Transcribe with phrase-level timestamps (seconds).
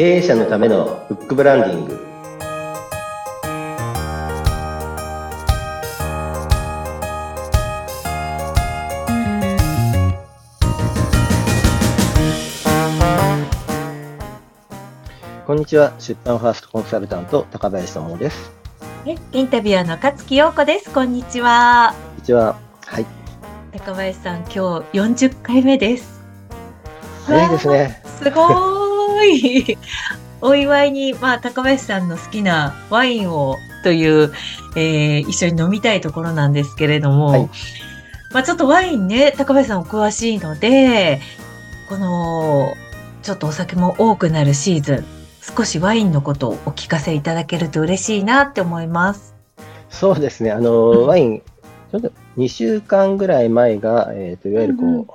[0.00, 2.00] 経営者のためのフックブランディング。
[15.46, 15.92] こんにちは。
[15.98, 18.50] 出版ファーストコンサルタント高林智です。
[19.04, 20.90] インタビュアーの勝木陽子です。
[20.90, 21.94] こんにちは。
[21.94, 22.58] こんにちは。
[22.86, 23.06] はい。
[23.72, 24.58] 高林さん今日
[24.98, 26.22] 40回目です。
[27.26, 28.02] 早いですね。
[28.18, 28.79] すごい
[30.42, 34.32] お祝いに、まあ、高林さんの好きなワインをという、
[34.76, 37.50] えー、一緒に飲みたいところなんですけれども、はい、
[38.32, 41.20] まあ、ちょっとワインね、高林さんお詳しいので、
[41.88, 42.74] この、
[43.22, 45.04] ちょっとお酒も多くなるシーズン、
[45.56, 49.34] 少しワインのことをお聞かせいただけると嬉しいなって思います。
[49.88, 50.52] そうですね。
[50.52, 51.42] あの、ワイン、
[51.90, 55.06] ちょっと2週間ぐらい前が、えっ、ー、と、いわゆるこう、うんうん、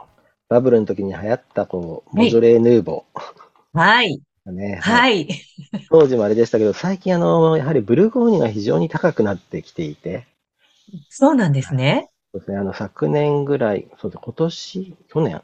[0.50, 3.20] バブルの時に流行った、こう、モジョレーヌーボー。
[3.20, 3.45] はい。
[3.76, 4.80] ね。
[4.82, 5.28] はい。
[5.90, 10.28] 当時もあれでしたけど、最近あの、やはりブルゴーニュが非常に高くなってきていて。
[11.10, 12.10] そうなんですね。
[12.32, 12.58] そうですね。
[12.58, 15.42] あの、昨年ぐらい、そうです今年、去年？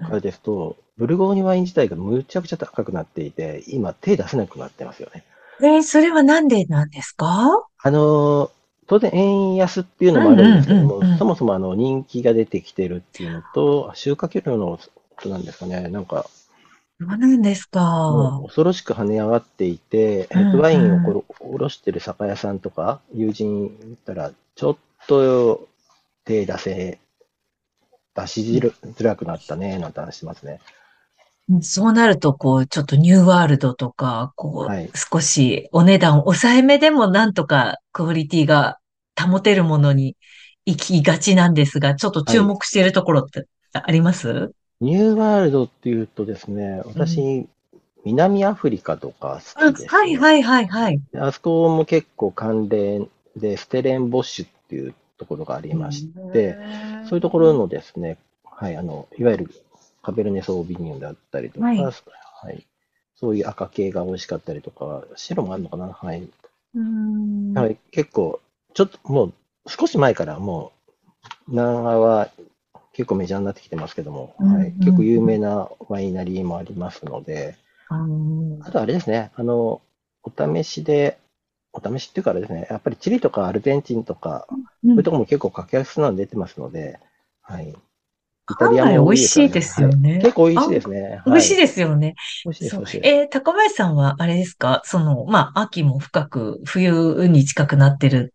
[0.00, 5.24] からですと、ブルゴーニュワイン自体がむちゃくちゃ高くなっていて、今手出せなくなってますよね。
[5.62, 7.64] えー、それはなんでなんですか？
[7.82, 8.50] あの、
[8.86, 14.80] 当然円安っていうのもあるんですけども、そもそもあの人気が出てきてるっていうのと、収穫量の、
[15.26, 16.26] なんですかね、なんか、
[17.00, 18.40] そうなんですか。
[18.42, 24.76] 恐ろしく跳ね上がっていて、ヘッドワインをこおろしてる酒屋さんとか、友人言ったら、ちょっ
[25.08, 25.66] と
[26.26, 26.98] 手出せ、
[28.14, 30.60] 出しづらくなったね、なんて話しますね。
[31.62, 38.78] そうなると、こう、ちょっとニューワールドとか、こう、はい、少しお値段抑えめでもなんとかクオリティが
[39.18, 40.18] 保てるものに
[40.66, 47.46] 行きがちなんですが、ちょっと注目しているところってあります、はいニューワールドっていうとですね、私、
[48.04, 51.00] 南アフリカとか好きです、ね、はいはいはいはい。
[51.18, 56.56] あそこも結構関連で、ステレンボッシュっていうところがありまして、
[57.08, 59.50] そういうところのですね、はい、あの、いわゆる
[60.02, 61.90] カベルネソービニオンであったりとか、はい、は
[62.50, 62.66] い、
[63.16, 65.88] そういう赤系が美味しかったりとか、白もあるのかな？
[65.88, 66.26] はい。
[67.54, 68.40] はい、結構、
[68.72, 69.34] ちょっともう
[69.66, 70.72] 少し前からも
[71.48, 72.30] う、長は
[72.92, 77.56] 結構メジャーになってきてますけども、はい、結構有名なワイナリーもありますので、
[77.88, 79.80] あとあれですね、あの、
[80.22, 81.18] お試しで、
[81.72, 86.98] お試しっていうかあれですね、やっぱりチリとかアルゼンチンとか、そういうところも結構格安なの出てますので、
[87.42, 87.68] はい。
[87.68, 90.18] イタリアも、美味しいですよね。
[90.20, 91.22] 結構美味しいですね。
[91.24, 92.16] 美味しいですよね。
[92.44, 93.00] 美味しいです。
[93.04, 94.82] えー、高林さんはあれですか？
[94.84, 98.34] その、まあ、秋も深く、冬に近くなってる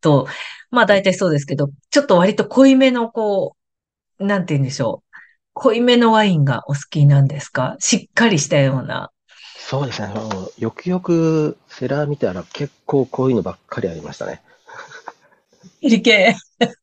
[0.00, 0.28] と、
[0.70, 3.59] まあ大体そうですけど、ちょっと割と濃いめのこう、
[4.20, 5.16] なんて言うんでしょう。
[5.54, 7.76] 濃いめのワインがお好きなんですか？
[7.80, 9.10] しっかりしたような。
[9.58, 10.08] そうですね。
[10.58, 14.42] よくよくセラー見たら結構濃いのばっかりありましたね。
[15.82, 16.36] 理系。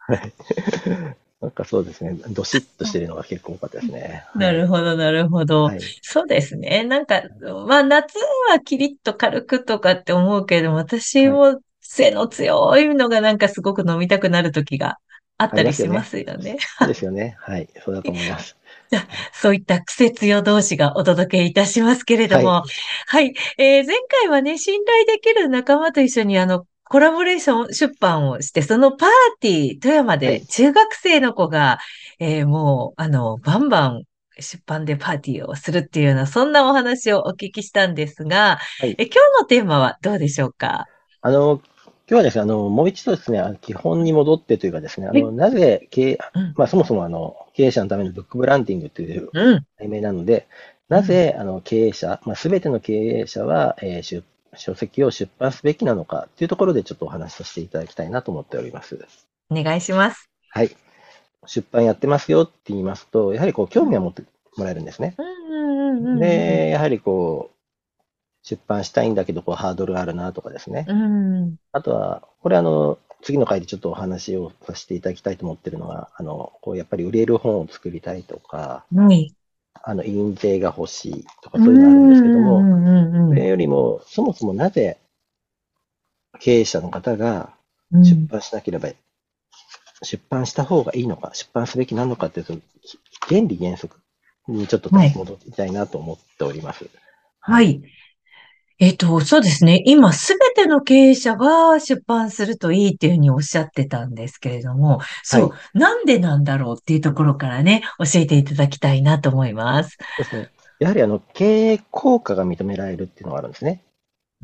[0.07, 0.33] はい。
[1.41, 2.13] なんかそうですね。
[2.29, 4.25] どしっとしてるのが結構多かったですね。
[4.35, 5.79] なるほど、なるほど、はい。
[6.01, 6.83] そうですね。
[6.83, 7.21] なんか、
[7.67, 8.17] まあ夏
[8.49, 14.97] はキリッと軽くとかって思うけど、私も背の強いのがなんかすごく飲みたくなる時が
[15.37, 16.57] あったりしますよね。
[16.79, 17.37] そうですよね。
[17.39, 17.69] はい。
[17.83, 18.57] そうだと思います。
[18.89, 22.63] じゃそういった癖強同士がお届けいたしますけれども、はい。
[23.07, 29.09] はい、えー、前回はね、信頼できる仲間と一緒にあの、コラボレーション出版をして、そのパー
[29.41, 31.79] ティー、富山で中学生の子が、は
[32.19, 34.03] い、えー、もう、あの、バンバン
[34.39, 40.85] 出版でパーティーをするっていうような、そんなお話をお聞きしたんですが、はい、え今日のテーマはどうでしょうか？
[41.21, 41.61] あの、
[42.09, 46.17] 今日はですね、あの、もう一度ですね、基本に戻ってというかですね、あの、なぜ経営、
[46.55, 49.29] まあそもそもあの、経営者のためのブックブランディングという
[49.77, 50.47] 題名なので、
[50.87, 54.23] なぜ、あの、経営者、まあすべての経営者は、えー、
[54.55, 58.97] 書籍を出版すべきなのかというところでちょっとお話しさせていただきたいなと思っております。
[59.49, 60.29] お願いします。
[60.49, 60.73] はい。
[61.45, 64.23] 出版やってますよって言いますと、やはりこう、興味を持って
[64.55, 65.17] もらえるんですね。
[66.19, 67.56] で、やはりこう、
[68.47, 70.85] 出版したいんだけど、こう、ハードルがあるなとかですね。
[70.87, 79.35] うん、あとは、これあの、次の回でちょっとお話をさせていただきたいと思ってるのが、あの、こう、やっぱり売れる本を作りたいとか、はい、
[79.83, 84.97] あの、印税が欲しいとか、そういうのあるんですけども、それよりも、そもそもなぜ、
[86.39, 87.53] 経営者の方が
[87.91, 88.95] 出版しなければ、うん、
[90.03, 92.61] 出版した方がいいのか、出版すべきなのかっていう、その
[93.27, 93.99] 原理原則
[94.47, 96.89] にちょっと戻りたいなと思っております。
[97.41, 97.96] はい、はい
[98.79, 99.81] えっ、と、そうですね。
[99.85, 109.97] 今、すべての経営者が出版するといいっていうふうにおっしゃってたんですけれども、そう、なんでなんだろうっていうところからね、教えていただきたいなと思います。
[110.17, 110.49] ですね。
[110.79, 113.81] やはりあの、経営効果が認められるっていうのがあるんですね。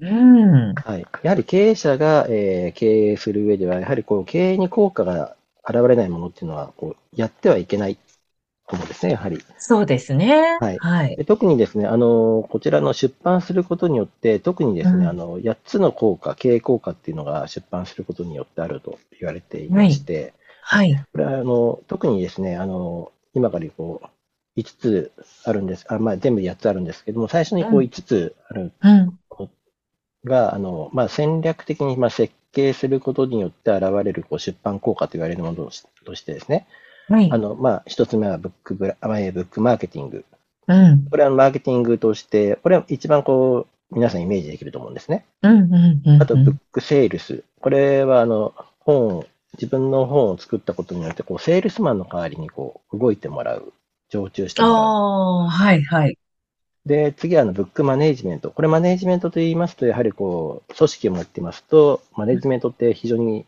[0.02, 0.74] うん。
[0.74, 1.06] はい。
[1.22, 7.98] やはり経営者が、えー経営する上では、やはりこう、経営に効果が現れないものっていうのは、こう、やってはいけない
[8.74, 9.40] と思うんですね、やはり。
[9.58, 10.58] そうですね。
[10.60, 11.16] はいはい。
[11.16, 20.96] で特にですね、あの、こちらの出版することによって、特にですね、うんあの、8つの効果、経営効果っていうのが出版することによってあると言われていまして、はい。
[21.12, 25.12] これは、あの、特にですね、あの、今からこう、5つ
[25.46, 25.86] あるんです。
[25.90, 29.20] あ、まあ、全部で8つあるんですけども、最初にこううん5つあるうん。
[30.26, 35.70] が、あの、まあ、戦略的に、まあ、設計することによって現れる、こう、出版効果と言われるもの
[36.06, 36.68] としてですね、
[37.10, 37.38] はいあ。
[37.38, 40.26] の、まあ、一つ目はブックブラ、あまあえーブックマーケティング。
[40.68, 41.06] うん。
[41.10, 45.26] これはマーケティングとして、これは一番こう、皆さんイメージできると思うんですね。
[45.42, 45.52] うん。
[45.52, 46.02] うん。
[46.06, 46.22] うん。
[46.22, 47.44] あと、ブックセールス。
[47.60, 53.74] これは、あの、本を、自分の本を作ったことによって、こう、セールスマンの代わりに、こう、動いてもらう。
[54.10, 54.78] 常駐してもらう。
[54.78, 54.80] あ
[55.46, 56.18] あ、はい、はい。
[56.86, 58.52] で、次はあの、ブックマネージメント。
[58.52, 63.46] これマネージメントと言いますと、やはりこう、組織を持っていますと、マネージメントって非常に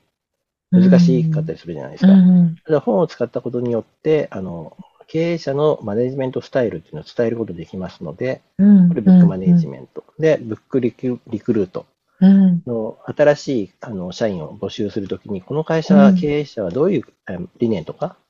[0.72, 2.12] 難しかったりするじゃないですか。
[2.12, 2.56] うん。
[2.66, 4.76] ただ本を使ったことによって、あの、
[5.08, 8.90] 経営者のマネージメントスタイルっていうのを伝えることができますので、うん。
[8.90, 10.04] これブックマネージメント。
[10.20, 11.86] で、ブックリクリクルート
[12.22, 12.64] うん。
[12.66, 18.26] の新しいあの社員を募集するときに、この会社経営者はどういうえ理念とか、うん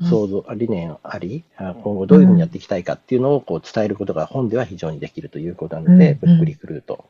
[0.00, 7.04] 想像、あ理念あり、あ今後どういうふうにやっていきたいかっていうのをこう伝えることが本では非常にできるということなので、うんブックリクルート。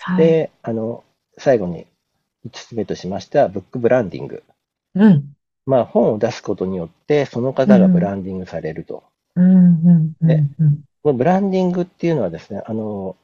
[0.00, 0.18] はい。
[0.18, 1.02] で、あの、
[1.38, 1.86] 最後に
[2.46, 4.42] 5つ目としましては、ブックブランディング。
[4.94, 5.36] うん。
[5.66, 9.04] まあ、本を出すことによって、その方がブランディングされると。
[9.34, 10.12] うん。
[10.20, 10.80] でうん。
[11.02, 13.16] このブランディングっていうのはですね、あの、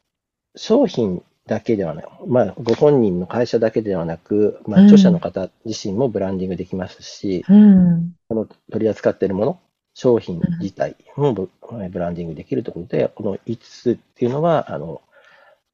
[0.56, 8.14] 商品だけではない、まあ、ご本人の会社だけではなく、まあ、うん著者の方自身もブランディングできますし、うん。
[8.28, 9.60] この取り扱っているもの、
[9.94, 11.50] 商品自体もブ
[11.90, 15.00] ブランディングできるということで、この5つっていうのは、あの、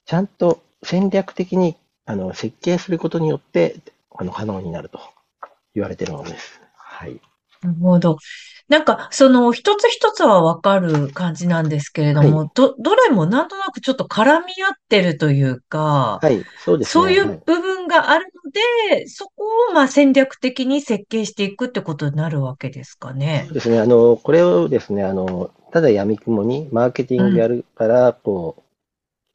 [0.06, 1.76] ちゃんと戦略的に
[2.08, 3.76] あの設計することによって、
[4.16, 4.98] あの、可能になると
[5.74, 6.58] 言われているものです。
[6.74, 7.20] はい。
[7.62, 8.16] なるほど。
[8.68, 17.04] なんか、その、一つ一つはわかる感じなんですけれども、はど、どれもなんとなくちょっと絡み合ってるというか、はい、そうですね。
[17.04, 18.50] そういはう部分があるの
[18.96, 23.54] で、そこをまあ戦略的に設計していくってことになるわけですかねそう。
[23.54, 23.80] ですね。
[23.80, 28.62] あの、これをですね、あの、ただ闇雲にマーケティングやるから、こう、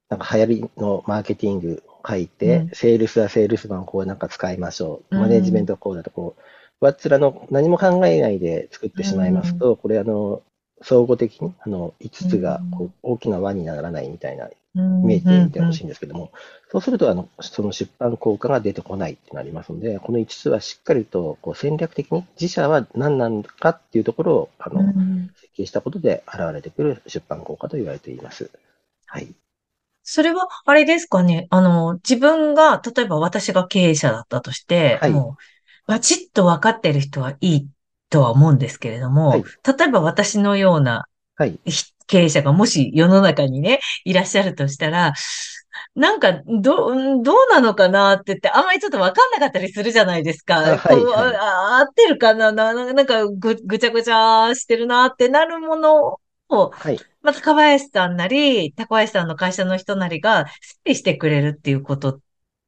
[0.10, 5.16] なんか流行りのマーケティング書いて、うんセールスはセールスマンをこうなんか使いましょう。
[5.16, 6.36] うんマネージメントはこうだと、こ
[6.82, 10.42] う、わっつらの何も考えないで作ってしまいますと、これあの、
[10.82, 16.32] 総合的に、あの、5つがこう大きな輪にならないみたいなイメージで見てほしいんですけども、
[16.72, 28.50] そうすると、あの、その出版効果が出てこないってなりますので、この5つはしっかりとこう戦略的に自社は何なのかっていうところを、あの、うん設計したことで現れてくる出版効果と言われています。
[29.06, 29.28] はい。
[30.04, 31.48] それは、あれですかね？
[31.50, 35.44] あの、自分が、例えば私が経営者だったとして、はいもう、
[35.88, 37.68] バチッと分かってる人はいい
[38.10, 41.06] とは思うんですけれども、はい例えば私のような
[41.36, 41.60] はい。
[41.66, 45.14] ひ経営者がもし世の中にね、いらっしゃるとしたら、
[45.96, 50.58] なんか、どう、どうなのかなって言って、あんまりちょっと分かんなかったりするじゃないですか。
[50.58, 56.20] あはいはいあ合ってるかなななんかぐ、ぐちゃぐちゃしてるなってなるもの
[56.54, 57.00] を、はい。
[57.22, 62.20] また、高林さんなり、高林さんの会社の人なりが整理してくれるっていうこと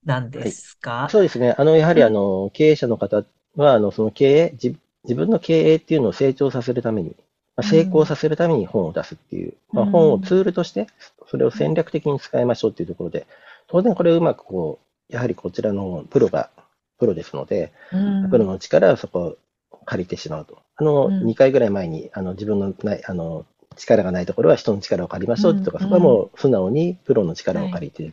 [0.06, 1.56] なんですか、そうですね。
[1.58, 2.08] あの、やはり、うん。
[2.08, 3.24] あの、経営者の方
[3.56, 7.16] は、あの、その経営、自自分の経営っていうのを成長させるために、
[7.56, 9.92] まあ、成功させるために本を出すっていう、まあ、うん。
[9.92, 10.88] 本をツールとして、
[11.28, 13.28] それを戦略的に使いましょうっていうところで、
[13.68, 14.80] 当然これをうまくこ
[15.10, 16.50] う、やはりこちらのプロが、
[16.98, 18.30] プロですので、うん。
[18.30, 19.38] プロの力をそこ
[19.72, 20.62] を借りてしまうと。
[20.76, 21.26] あの、うん。
[21.26, 23.46] 2回ぐらい前に、あの、自分のない、あの、
[23.76, 28.04] 力がないところは人の力を借りましょうとか、うんそこはもう素直にプロの力を借りて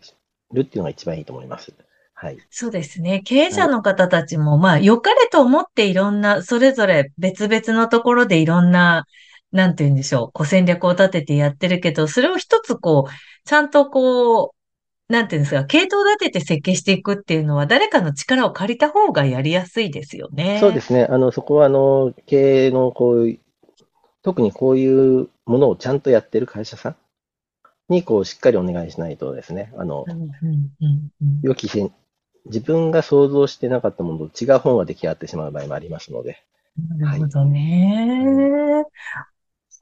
[0.53, 1.73] るっていうのが一番いいと思います。
[2.15, 2.39] はい。
[2.51, 3.21] そうですね。
[3.25, 9.05] 経営者の方たちも、まあ、良かれと思っていろんな、それぞれ別々のところでいろんな、
[9.51, 14.55] なんて言うんでしょう、こう戦略を立ててやってるけど、それを一つこう、ちゃんとこ
[15.09, 20.59] う、なんていうんですか、系統立てて設計していくっていうのは、誰かの力を借りた方がやりやすいですよね。
[20.61, 21.07] そうですね。
[21.11, 23.41] あの、そこは、あの、経営のこういう、
[24.23, 26.97] 特にこういうものをちゃんとやってる会社さん
[27.89, 30.11] に、こう、しっかりお願いしないとですね、あの
[31.43, 31.93] 予期せん、
[32.47, 36.43] 自分が想像してなかったものと違う本が出来上がってしまう場合もありますので、
[36.99, 38.85] なるほどね。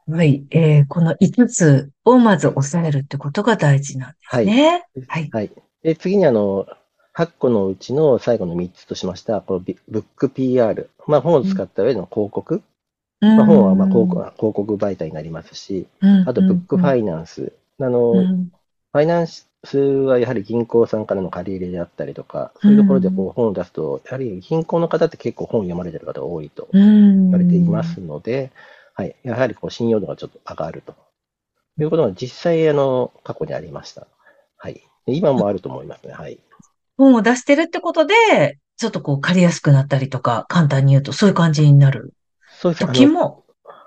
[0.08, 0.44] はい。
[0.50, 4.84] えーこの5つをまず抑えるってことが大事なんですね。
[5.08, 5.30] はい。
[5.30, 5.50] はい。
[5.82, 6.66] で、次にあの、
[7.12, 10.90] 8個のうちの最後の3つとしました、このビブック PR。
[11.06, 12.62] まあ、本を使った上での広告。
[13.20, 15.86] まあ、本はまあ広告広告媒体になりますし、
[16.26, 17.52] あとブックファイナンス。
[17.78, 28.50] あの、ファイナンスはやはり銀行さんからの借り入れであったりとか、そういうところでこう本を出すと、やはり銀行の方って結構本を読まれてる方が多いと言われていますので、
[28.94, 30.94] はい、やはりこう信用度がちょっと上がると
[31.78, 34.06] いうことが実際あの過去にありました。
[34.56, 34.82] はい。
[35.06, 36.12] 今もあると思いますね。
[36.12, 36.38] はい。
[36.96, 42.12] 本を出してるってことで、ちょっとこう借りやすくなったりとか、簡単に言うとそういう感じになる。
[42.60, 43.42] そうです時も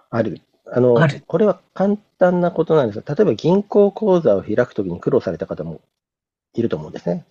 [0.09, 0.41] ある。
[0.65, 5.79] あの、これは簡単なことなんですが、例えば銀行口座を開くときに苦労された方も
[6.55, 7.23] いると思うんですね。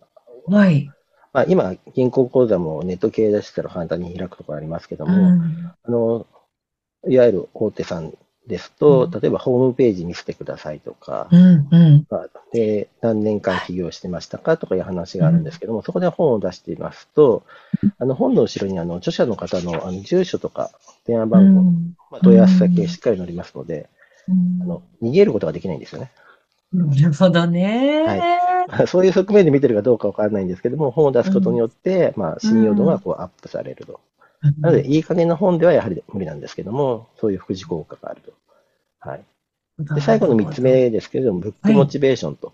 [0.46, 0.88] はい。
[1.32, 6.26] まあ、今、銀行口座もネット系出したら簡単に開くところありますけども、うん、あの、
[7.08, 17.44] いわゆる大手さんですと、例えばホームページ見せてくださいとか、うんうんまあ、で、何年間起業してましたかとかいう話があるんですけども、うん、そこで本を出していますと、
[17.98, 20.70] あの本の後ろにあの著者の方のあの住所とか
[21.06, 23.88] 電話番号、うん、まあ、問い合わせ先がしっかり載りますので、
[24.28, 26.10] うん、あの逃げることができないんですよね。
[26.72, 28.02] なるほどね。
[28.02, 28.16] は
[28.84, 28.86] い。
[28.86, 34.00] そういう側面で見てるかどうかわからないんですけども、本を出すことによって、まあ、信用度がこうアップされると。
[34.60, 38.32] なので、いい加減な本ではやはり無理なんですけども、そういう副次効果があると。
[38.98, 39.24] はい。
[39.78, 42.52] で、最後の3つ目ですけれども、ブックモチベーションと。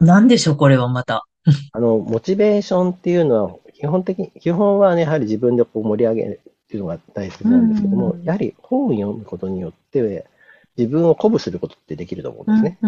[0.00, 1.26] 何、はい、でしょう、これはまた。
[1.72, 10.26] あの、モチベーションっていうのは、基本的に、基本はね、やはり自分でこう盛り上げるっていうのが大切なんですけども、やはり本を読むことによって、
[10.76, 12.78] 自分を鼓舞することってできると思うんですね。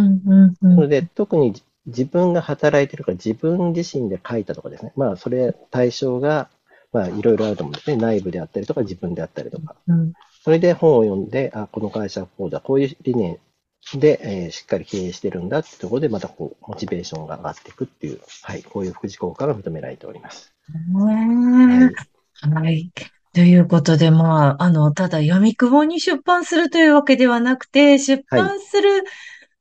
[0.61, 1.55] なので、特に
[1.87, 4.93] 自分が働いてるから自分自身で書いたとかですね。
[4.97, 6.49] まあ、それ対象が、
[6.93, 7.97] まあ、いろいろあると思うんですね。
[7.97, 9.77] 内部であったりとか、自分であったりとか。
[9.87, 13.39] うん、それで本を読んで、あ、この会社はこうだ、こういう理念
[13.95, 20.53] で、えー、しっかり経営してるんだってところで、またこう、モチベーションが上がっていくっていう、はい、こういう副次効果が認められております。
[20.93, 22.53] はい。
[22.53, 22.93] はい
[23.33, 29.03] ということで、まあ、あの、ただ、闇雲に出版するというわけではなくて、出版する、はい、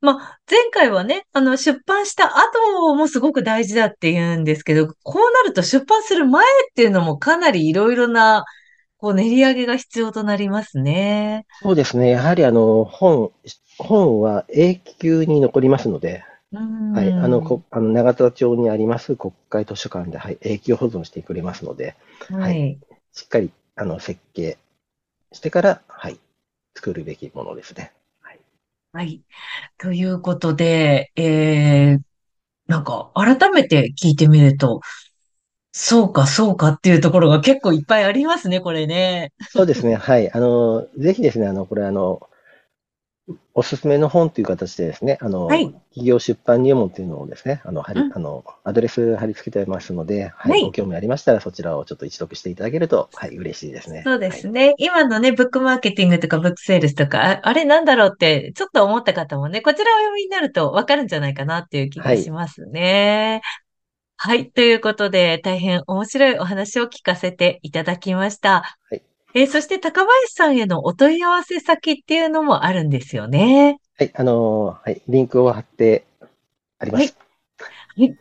[0.00, 8.44] まあ、前回はね、あの、出版した後もすごく大事だって言うんですけど、こうなると出版する前っていうのもかなりいろいろな、
[8.96, 11.46] こう、練り上げが必要となりますね。
[11.62, 12.10] そうですね。
[12.10, 13.32] やはり、あの、本、
[13.78, 21.94] 本は永久に残りますので、はい、あの、こあの永田町にあります国会図書館で、はい、永久保存してくれますので、
[22.28, 22.78] はい、はい、
[23.12, 24.58] しっかりあの設計
[25.32, 26.18] してから、はい、
[26.74, 27.92] 作るべきものですね。
[28.92, 29.22] はい。
[29.78, 32.00] ということで、えー、
[32.66, 34.80] なんか改めて聞いてみると、
[35.72, 39.32] そうか、そうかっていうところが結構いっぱいありますね、これね。
[39.50, 39.94] そうですね。
[39.94, 40.32] はい。
[40.32, 42.20] あの、ぜひですね、あの、これあの、
[43.54, 54.02] おすすめの本という形でですね、あの、はい、企業出版入門というのをですね、あの、はり、うん、あの、アドレス貼り付けてますので、はい、はい、ご興味ありましたらそちらをちょっと一読していただけると、はい、嬉しいですね。
[54.04, 54.66] そうですね。
[54.66, 63.42] はい、今のね、ブックマーケティングとかブックセールスとか、ああれなんだろうって、ちょっと思った方もね、こちらを読みになるとわかるんじゃないかなっていう気がしますね。
[64.16, 64.50] はい。
[64.50, 68.76] ということで、大変面白いお話を聞かせていただきました。
[68.90, 69.02] はい。
[69.34, 73.78] えー、そして高林さんへのお問い合わせ先っていうのもあるんですよね。
[73.98, 76.04] はい、あのー、はい、リンクを貼って
[76.78, 77.16] あります。
[77.96, 78.16] はい。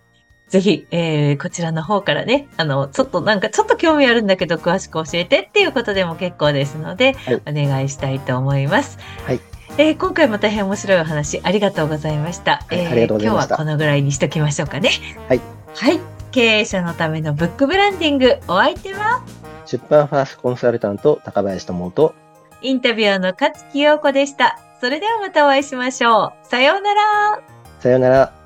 [0.50, 8.98] ぜひ、えー、こちらの方からね、あの、ちょっとなんかちょっと興味あるんだけど詳しく教えてっていうことでも結構ですので、はい、お願いしたいと思います。
[9.26, 9.40] はい。
[9.78, 12.66] えー、今回も大変面白いお話ありがとうございました。
[12.68, 14.90] はい、えー、今日はこのぐらいにしときましょうかね。
[15.28, 15.42] はい。
[15.76, 16.00] はい。
[16.32, 19.24] 経営者のためのブックブランディング、お相手は？
[19.66, 22.16] 出版ファーストコンサルタント高林智と
[22.62, 24.60] インタビュアーの勝木陽子でした。
[24.82, 26.48] それではまたお会いしましょう。
[26.48, 27.42] さようなら。
[27.80, 28.39] さようなら。